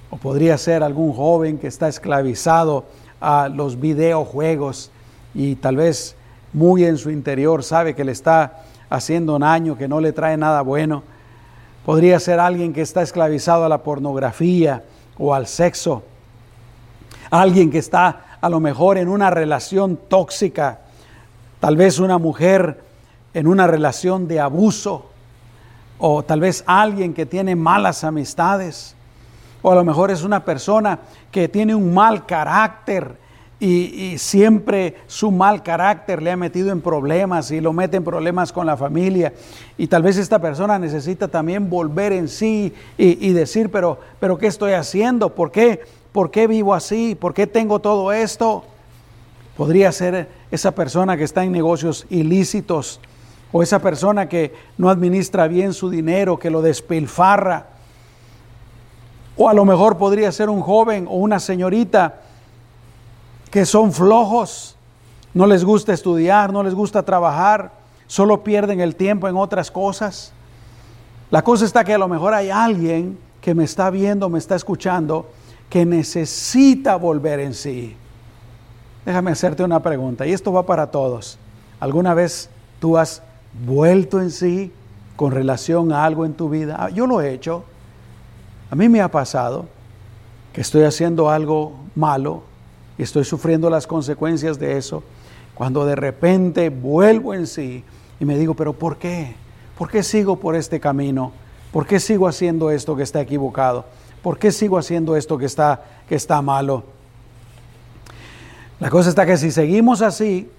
[0.10, 2.86] o podría ser algún joven que está esclavizado
[3.22, 4.92] a los videojuegos
[5.34, 6.16] y tal vez
[6.54, 10.62] muy en su interior sabe que le está haciendo daño, que no le trae nada
[10.62, 11.04] bueno.
[11.86, 14.84] Podría ser alguien que está esclavizado a la pornografía
[15.18, 16.04] o al sexo.
[17.30, 20.80] Alguien que está a lo mejor en una relación tóxica.
[21.60, 22.82] Tal vez una mujer
[23.34, 25.06] en una relación de abuso.
[26.00, 28.96] O tal vez alguien que tiene malas amistades
[29.62, 31.00] o a lo mejor es una persona
[31.32, 33.18] que tiene un mal carácter
[33.60, 38.54] y, siempre su mal carácter le ha metido en problemas y lo mete en problemas
[38.54, 39.34] con la familia.
[39.78, 44.48] Y tal vez esta persona necesita también volver en sí y, decir, pero, pero ¿qué
[44.48, 45.36] estoy haciendo?
[45.36, 45.82] ¿Por qué?
[46.14, 47.16] ¿Por qué vivo así?
[47.16, 48.64] ¿Por qué tengo todo esto?
[49.58, 53.02] Podría ser esa persona que está en negocios ilícitos
[53.52, 57.79] o esa persona que no administra bien su dinero, que lo despilfarra
[59.42, 62.16] o a lo mejor podría ser un joven o una señorita
[63.50, 64.76] que son flojos,
[65.34, 67.72] no les gusta estudiar, no les gusta trabajar,
[68.06, 70.34] solo pierden el tiempo en otras cosas.
[71.32, 74.56] La cosa está que a lo mejor hay alguien que me está viendo, me está
[74.56, 75.30] escuchando,
[75.70, 77.96] que necesita volver en sí.
[79.06, 81.40] Déjame hacerte una pregunta, y esto va para todos.
[81.80, 82.50] ¿Alguna vez
[82.82, 83.24] tú has
[83.66, 84.74] vuelto en sí
[85.16, 86.76] con relación a algo en tu vida?
[86.78, 87.64] Ah, yo lo he hecho.
[88.72, 89.66] A mí me ha pasado
[90.54, 92.44] que estoy haciendo algo malo
[92.98, 95.04] y estoy sufriendo las consecuencias de eso,
[95.56, 97.84] cuando de repente vuelvo en sí
[98.20, 99.36] y me digo, pero ¿por qué?
[99.78, 101.32] ¿Por qué sigo por este camino?
[101.72, 103.86] ¿Por qué sigo haciendo esto que está equivocado?
[104.22, 106.84] ¿Por qué sigo haciendo esto que está, que está malo?
[108.80, 110.50] La cosa está que si seguimos así,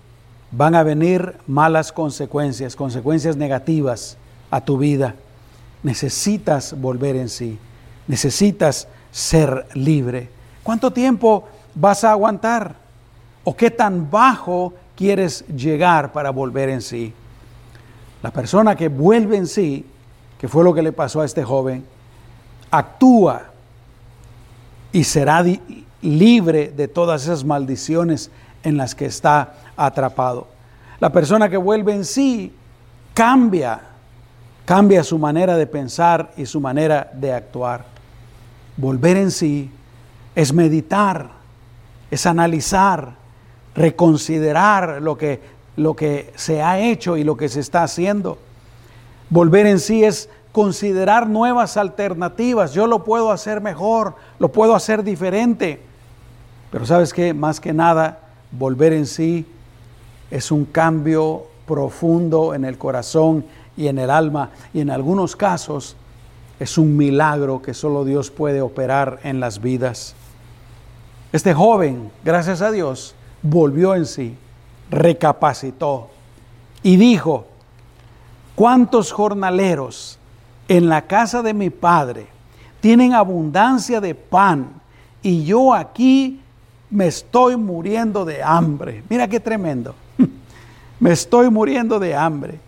[0.51, 4.17] van a venir malas consecuencias, consecuencias negativas
[4.51, 5.15] a tu vida.
[5.83, 7.59] Necesitas volver en sí.
[8.11, 10.29] Necesitas ser libre.
[10.65, 11.45] ¿Cuánto tiempo
[11.77, 12.75] vas a aguantar?
[13.45, 17.15] ¿O qué tan bajo quieres llegar para volver en sí?
[18.21, 19.87] La persona que vuelve en sí,
[20.41, 21.85] que fue lo que le pasó a este joven,
[22.73, 23.43] actúa
[24.91, 25.45] y será
[26.03, 28.33] libre de todas esas maldiciones
[28.65, 30.49] en las que está atrapado.
[30.99, 32.53] La persona que vuelve en sí
[33.15, 33.83] cambia,
[34.65, 38.00] cambia su manera de pensar y su manera de actuar.
[38.81, 39.71] Volver en sí
[40.35, 41.29] es meditar,
[42.11, 43.13] es analizar,
[43.75, 45.39] reconsiderar lo que,
[45.77, 48.39] lo que se ha hecho y lo que se está haciendo.
[49.29, 52.73] Volver en sí es considerar nuevas alternativas.
[52.73, 55.83] Yo lo puedo hacer mejor, lo puedo hacer diferente.
[56.73, 59.45] Pero sabes que más que nada, volver en sí
[60.31, 63.45] es un cambio profundo en el corazón
[63.77, 65.97] y en el alma y en algunos casos
[66.61, 70.15] es un milagro que solo Dios puede operar en las vidas.
[71.33, 74.37] Este joven, gracias a Dios, volvió en sí,
[74.91, 76.11] recapacitó
[76.83, 77.47] y dijo,
[78.55, 80.19] ¿cuántos jornaleros
[80.69, 82.27] en la casa de mi padre
[82.81, 84.69] tienen abundancia de pan
[85.23, 86.43] y yo aquí
[86.91, 89.03] me estoy muriendo de hambre?
[89.09, 89.95] Mira qué tremendo.
[91.01, 92.61] me estoy muriendo de hambre.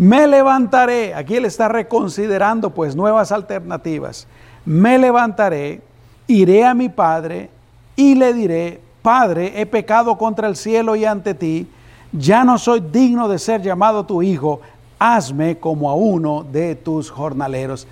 [0.00, 4.26] Me levantaré, aquí él está reconsiderando pues nuevas alternativas.
[4.64, 5.82] Me levantaré,
[6.26, 7.50] iré a mi padre
[7.96, 11.68] y le diré, Padre, he pecado contra el cielo y ante ti,
[12.12, 14.62] ya no soy digno de ser llamado tu hijo,
[14.98, 17.86] hazme como a uno de tus jornaleros.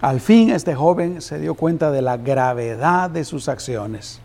[0.00, 4.20] Al fin este joven se dio cuenta de la gravedad de sus acciones.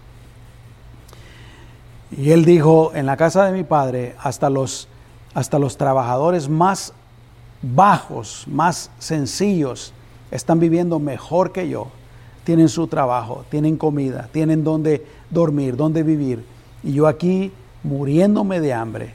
[2.17, 4.87] Y él dijo, en la casa de mi padre, hasta los,
[5.33, 6.93] hasta los trabajadores más
[7.61, 9.93] bajos, más sencillos,
[10.31, 11.87] están viviendo mejor que yo.
[12.43, 16.45] Tienen su trabajo, tienen comida, tienen donde dormir, donde vivir.
[16.83, 17.51] Y yo aquí
[17.83, 19.13] muriéndome de hambre,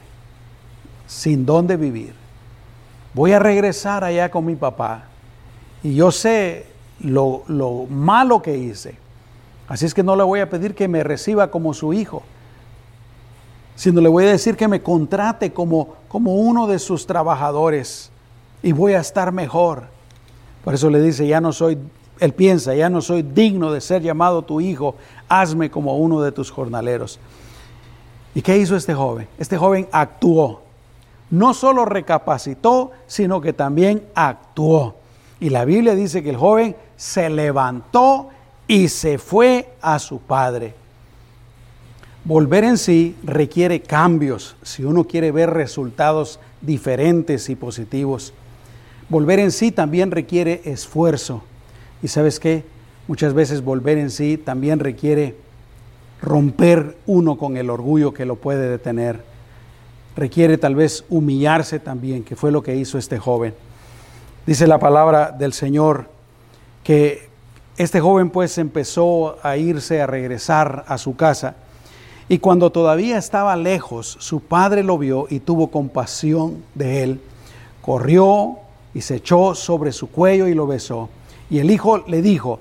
[1.07, 2.13] sin dónde vivir.
[3.13, 5.05] Voy a regresar allá con mi papá.
[5.81, 6.67] Y yo sé
[6.99, 8.95] lo, lo malo que hice.
[9.67, 12.23] Así es que no le voy a pedir que me reciba como su hijo
[13.75, 18.11] sino le voy a decir que me contrate como, como uno de sus trabajadores
[18.63, 19.83] y voy a estar mejor.
[20.63, 21.77] Por eso le dice, ya no soy,
[22.19, 24.95] él piensa, ya no soy digno de ser llamado tu hijo,
[25.27, 27.19] hazme como uno de tus jornaleros.
[28.33, 29.27] ¿Y qué hizo este joven?
[29.37, 30.61] Este joven actuó.
[31.29, 34.95] No solo recapacitó, sino que también actuó.
[35.39, 38.29] Y la Biblia dice que el joven se levantó
[38.67, 40.73] y se fue a su padre.
[42.23, 48.33] Volver en sí requiere cambios si uno quiere ver resultados diferentes y positivos.
[49.13, 51.43] Volver en sí también requiere esfuerzo.
[52.01, 52.65] Y sabes qué?
[53.07, 55.35] Muchas veces volver en sí también requiere
[56.19, 59.23] romper uno con el orgullo que lo puede detener.
[60.15, 63.53] Requiere tal vez humillarse también, que fue lo que hizo este joven.
[64.47, 66.09] Dice la palabra del Señor
[66.83, 67.29] que
[67.77, 71.55] este joven pues empezó a irse, a regresar a su casa
[72.29, 77.21] y cuando todavía estaba lejos, su padre lo vio y tuvo compasión de él.
[77.83, 78.62] Corrió
[78.93, 81.09] y se echó sobre su cuello y lo besó.
[81.49, 82.59] Y el hijo le dijo,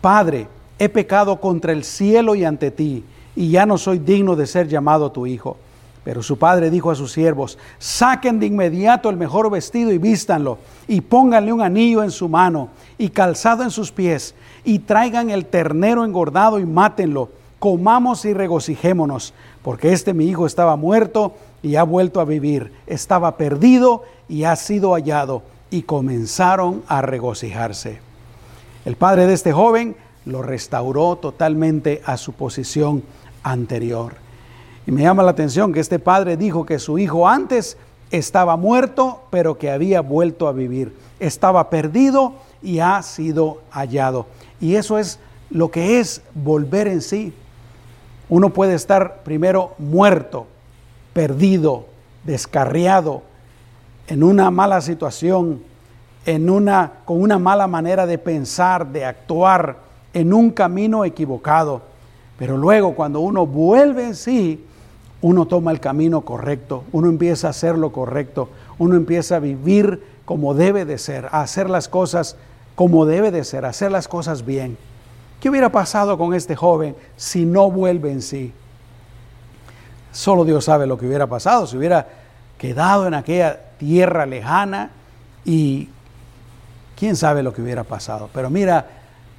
[0.00, 3.04] Padre, he pecado contra el cielo y ante ti,
[3.36, 5.56] y ya no soy digno de ser llamado tu hijo.
[6.04, 10.58] Pero su padre dijo a sus siervos, saquen de inmediato el mejor vestido y vístanlo,
[10.86, 14.34] y pónganle un anillo en su mano y calzado en sus pies,
[14.64, 17.30] y traigan el ternero engordado y mátenlo
[17.64, 19.32] comamos y regocijémonos,
[19.62, 21.32] porque este mi hijo estaba muerto
[21.62, 25.42] y ha vuelto a vivir, estaba perdido y ha sido hallado,
[25.74, 27.98] y comenzaron a regocijarse.
[28.84, 33.02] El padre de este joven lo restauró totalmente a su posición
[33.42, 34.14] anterior.
[34.86, 37.76] Y me llama la atención que este padre dijo que su hijo antes
[38.12, 40.94] estaba muerto, pero que había vuelto a vivir.
[41.18, 44.26] Estaba perdido y ha sido hallado.
[44.60, 45.18] Y eso es
[45.50, 47.34] lo que es volver en sí.
[48.28, 50.46] Uno puede estar primero muerto,
[51.12, 51.86] perdido,
[52.22, 53.22] descarriado,
[54.06, 55.62] en una mala situación,
[56.26, 59.78] en una, con una mala manera de pensar, de actuar,
[60.12, 61.82] en un camino equivocado.
[62.38, 64.64] Pero luego cuando uno vuelve en sí,
[65.20, 70.02] uno toma el camino correcto, uno empieza a hacer lo correcto, uno empieza a vivir
[70.24, 72.36] como debe de ser, a hacer las cosas
[72.74, 74.76] como debe de ser, a hacer las cosas bien.
[75.40, 78.52] ¿Qué hubiera pasado con este joven si no vuelve en sí?
[80.12, 82.06] Solo Dios sabe lo que hubiera pasado, si hubiera
[82.58, 84.90] quedado en aquella tierra lejana
[85.44, 85.90] y
[86.96, 88.30] quién sabe lo que hubiera pasado.
[88.32, 88.88] Pero mira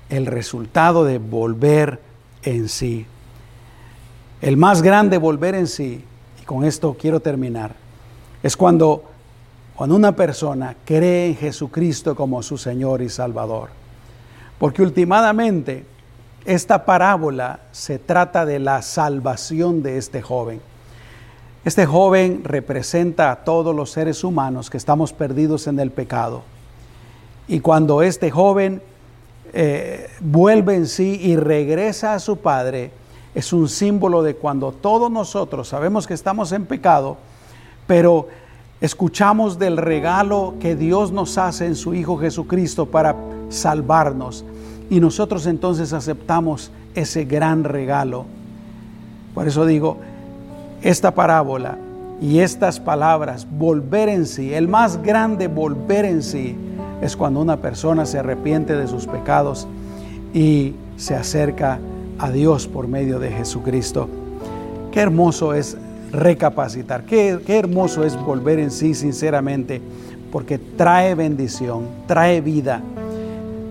[0.07, 1.99] el resultado de volver
[2.43, 3.07] en sí.
[4.41, 6.03] El más grande volver en sí,
[6.39, 7.73] y con esto quiero terminar,
[8.43, 9.03] es cuando,
[9.75, 13.69] cuando una persona cree en Jesucristo como su Señor y Salvador.
[14.59, 15.85] Porque últimamente
[16.45, 20.61] esta parábola se trata de la salvación de este joven.
[21.65, 26.43] Este joven representa a todos los seres humanos que estamos perdidos en el pecado.
[27.47, 28.83] Y cuando este joven
[29.51, 32.91] eh, vuelve en sí y regresa a su padre,
[33.33, 37.17] es un símbolo de cuando todos nosotros sabemos que estamos en pecado,
[37.87, 38.27] pero
[38.79, 43.15] escuchamos del regalo que Dios nos hace en su Hijo Jesucristo para
[43.49, 44.45] salvarnos
[44.91, 48.25] y nosotros entonces aceptamos ese gran regalo.
[49.33, 49.97] Por eso digo,
[50.85, 51.77] esta parábola
[52.21, 56.55] y estas palabras, volver en sí, el más grande volver en sí,
[57.01, 59.67] es cuando una persona se arrepiente de sus pecados
[60.33, 61.79] y se acerca
[62.19, 64.07] a Dios por medio de Jesucristo.
[64.91, 65.75] Qué hermoso es
[66.11, 69.81] recapacitar, qué, hermoso es volver en sí sinceramente,
[70.31, 72.81] porque trae bendición, trae vida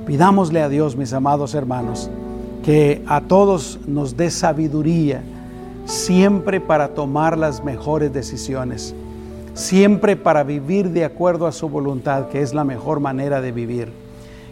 [0.06, 2.10] Pidámosle a Dios, mis amados hermanos,
[2.62, 5.22] que a todos nos dé sabiduría
[5.84, 8.94] siempre para tomar las mejores decisiones.
[9.54, 13.92] siempre para vivir de acuerdo a su voluntad, que es la mejor manera de vivir.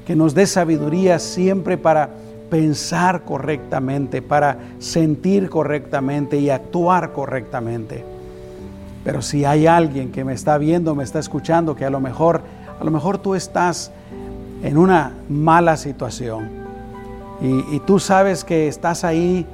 [0.07, 2.11] Que nos dé sabiduría siempre para
[2.49, 8.05] pensar correctamente, para sentir correctamente y actuar correctamente.
[9.03, 12.43] Pero si hay alguien que me está viendo, me está escuchando, que a lo mejor,
[12.79, 13.91] a lo mejor tú estás
[14.63, 16.49] en una mala situación
[17.41, 19.45] y, y tú sabes que estás ahí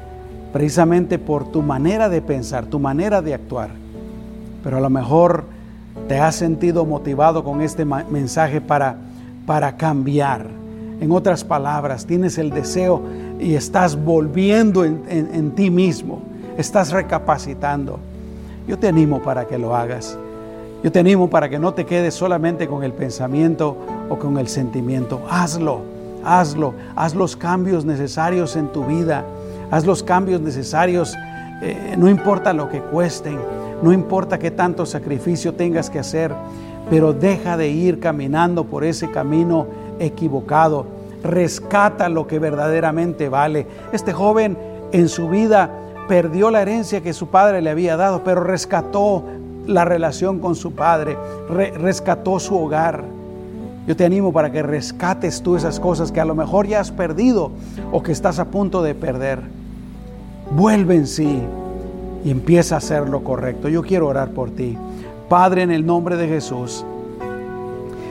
[0.52, 3.70] precisamente por tu manera de pensar, tu manera de actuar.
[4.62, 5.44] Pero a lo mejor
[6.08, 8.96] te has sentido motivado con este mensaje para,
[9.46, 10.46] para cambiar.
[11.00, 13.02] En otras palabras, tienes el deseo
[13.38, 16.22] y estás volviendo en, en ti mismo,
[16.56, 18.00] estás recapacitando.
[18.66, 20.18] Yo te animo para que lo hagas.
[20.82, 23.76] Yo te animo para que no te quedes solamente con el pensamiento
[24.08, 25.22] o con el sentimiento.
[25.28, 25.82] Hazlo,
[26.24, 29.24] hazlo, haz los cambios necesarios en tu vida
[29.70, 31.14] haz los cambios necesarios,
[31.62, 33.38] eh, no importa lo que cuesten,
[33.82, 36.32] no importa qué tanto sacrificio tengas que hacer,
[36.90, 39.66] pero deja de ir caminando por ese camino
[39.98, 40.86] equivocado.
[41.22, 43.66] Rescata lo que verdaderamente vale.
[43.92, 44.56] Este joven
[44.92, 45.70] en su vida
[46.08, 49.24] perdió la herencia que su padre le había dado, pero rescató
[49.66, 51.16] la relación con su padre,
[51.48, 53.04] rescató su hogar.
[53.86, 56.90] Yo te animo para que rescates tú esas cosas que a lo mejor ya has
[56.90, 57.50] perdido
[57.92, 59.57] o que estás a punto de perder.
[60.50, 61.42] Vuelve en sí
[62.24, 63.68] y empieza a hacer lo correcto.
[63.68, 64.76] Yo quiero orar por ti.
[65.28, 66.84] Padre, en el nombre de Jesús,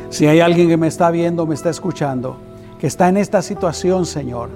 [0.10, 2.38] si hay alguien que me está viendo, me está escuchando,
[2.80, 4.50] que está en esta situación, Señor,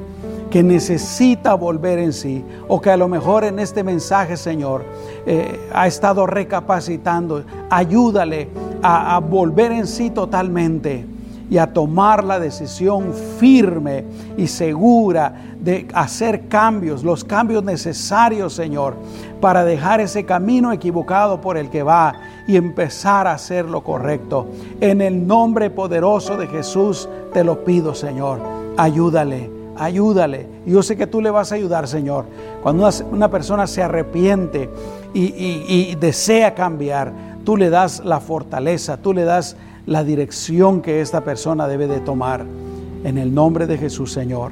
[0.52, 4.84] que necesita volver en sí, o que a lo mejor en este mensaje, Señor,
[5.26, 8.50] eh, ha estado recapacitando, ayúdale
[8.84, 11.06] a volver en sí totalmente
[11.52, 14.06] y a tomar la decisión firme
[14.38, 18.96] y segura de hacer cambios, los cambios necesarios, Señor,
[19.42, 22.14] para dejar ese camino equivocado por el que va
[22.48, 24.48] y empezar a hacer lo correcto.
[24.80, 28.40] En el nombre poderoso de Jesús te lo pido, Señor.
[28.78, 30.48] Ayúdale, ayúdale.
[30.66, 32.28] Yo sé que tú le vas a ayudar, Señor.
[32.64, 34.70] Cuando una, persona se arrepiente
[35.14, 37.12] y desea cambiar,
[37.44, 42.00] tú le das la fortaleza, tú le das la dirección que esta persona debe de
[42.00, 42.46] tomar.
[43.04, 44.52] En el nombre de Jesús, Señor.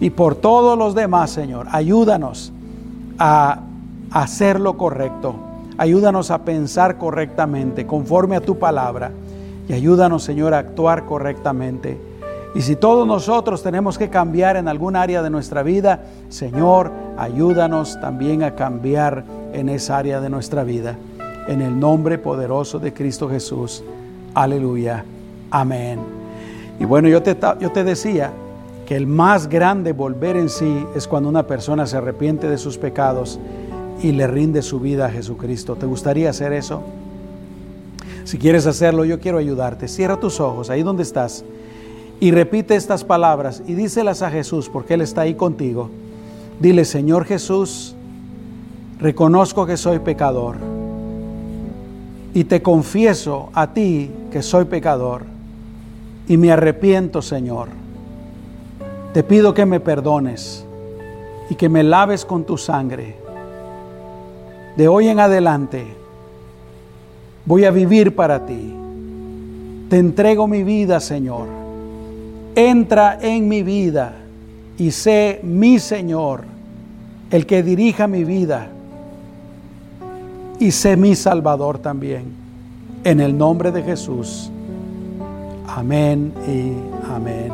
[0.00, 2.52] Y por todos los demás, Señor, ayúdanos
[3.18, 3.60] a
[4.10, 5.34] hacer lo correcto.
[5.76, 9.12] Ayúdanos a pensar correctamente, conforme a tu palabra.
[9.68, 11.98] Y ayúdanos, Señor, a actuar correctamente.
[12.54, 18.00] Y si todos nosotros tenemos que cambiar en algún área de nuestra vida, Señor, ayúdanos
[18.00, 20.96] también a cambiar en esa área de nuestra vida.
[21.46, 23.84] En el nombre poderoso de Cristo Jesús.
[24.34, 25.04] Aleluya.
[25.50, 25.98] Amén.
[26.80, 28.30] Y bueno, yo te, yo te decía
[28.86, 32.78] que el más grande volver en sí es cuando una persona se arrepiente de sus
[32.78, 33.38] pecados
[34.02, 35.76] y le rinde su vida a Jesucristo.
[35.76, 36.82] ¿Te gustaría hacer eso?
[38.24, 39.88] Si quieres hacerlo, yo quiero ayudarte.
[39.88, 41.44] Cierra tus ojos ahí donde estás
[42.20, 45.90] y repite estas palabras y díselas a Jesús porque Él está ahí contigo.
[46.60, 47.94] Dile, Señor Jesús,
[48.98, 50.77] reconozco que soy pecador
[52.34, 55.22] y te confieso a ti que soy pecador
[56.28, 57.68] y me arrepiento, Señor.
[59.12, 60.64] Te pido que me perdones
[61.48, 63.16] y que me laves con tu sangre.
[64.76, 65.86] De hoy en adelante
[67.46, 68.74] voy a vivir para ti.
[69.88, 71.46] Te entrego mi vida, Señor.
[72.54, 74.14] Entra en mi vida
[74.76, 76.44] y sé mi Señor,
[77.30, 78.68] el que dirija mi vida
[80.58, 82.24] y sé mi Salvador también.
[83.04, 84.50] En el nombre de Jesús.
[85.68, 86.72] Amén y
[87.10, 87.52] amén.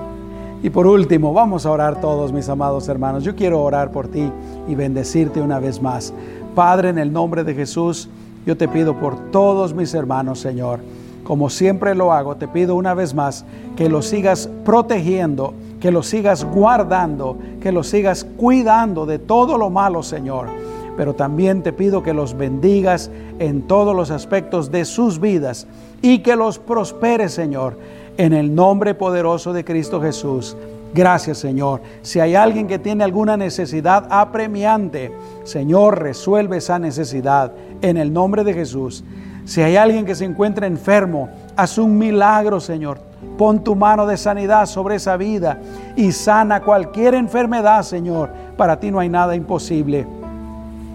[0.62, 3.22] Y por último, vamos a orar todos, mis amados hermanos.
[3.22, 4.30] Yo quiero orar por ti
[4.66, 6.14] y bendecirte una vez más.
[6.54, 8.08] Padre, en el nombre de Jesús,
[8.46, 10.80] yo te pido por todos mis hermanos, Señor.
[11.24, 13.44] Como siempre lo hago, te pido una vez más
[13.76, 19.68] que los sigas protegiendo, que los sigas guardando, que los sigas cuidando de todo lo
[19.68, 20.48] malo, Señor
[20.96, 25.66] pero también te pido que los bendigas en todos los aspectos de sus vidas
[26.02, 27.78] y que los prosperes, Señor,
[28.16, 30.56] en el nombre poderoso de Cristo Jesús.
[30.94, 31.80] Gracias, Señor.
[32.02, 38.44] Si hay alguien que tiene alguna necesidad apremiante, Señor, resuelve esa necesidad en el nombre
[38.44, 39.02] de Jesús.
[39.44, 42.98] Si hay alguien que se encuentra enfermo, haz un milagro, Señor.
[43.36, 45.58] Pon tu mano de sanidad sobre esa vida
[45.96, 48.30] y sana cualquier enfermedad, Señor.
[48.56, 50.06] Para ti no hay nada imposible.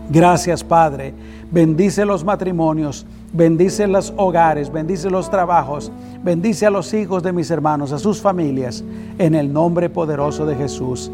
[0.10, 1.14] Gracias, Padre.
[1.52, 5.92] Bendice los matrimonios, bendice los hogares, bendice los trabajos,
[6.24, 8.84] bendice a los hijos de mis hermanos, a sus familias,
[9.18, 11.12] en el nombre poderoso de Jesús.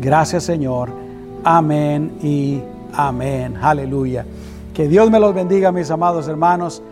[0.00, 0.90] Gracias, Señor.
[1.44, 2.60] Amén y
[2.94, 3.56] amén.
[3.60, 4.24] Aleluya.
[4.72, 6.82] Que Dios me los bendiga, mis amados hermanos.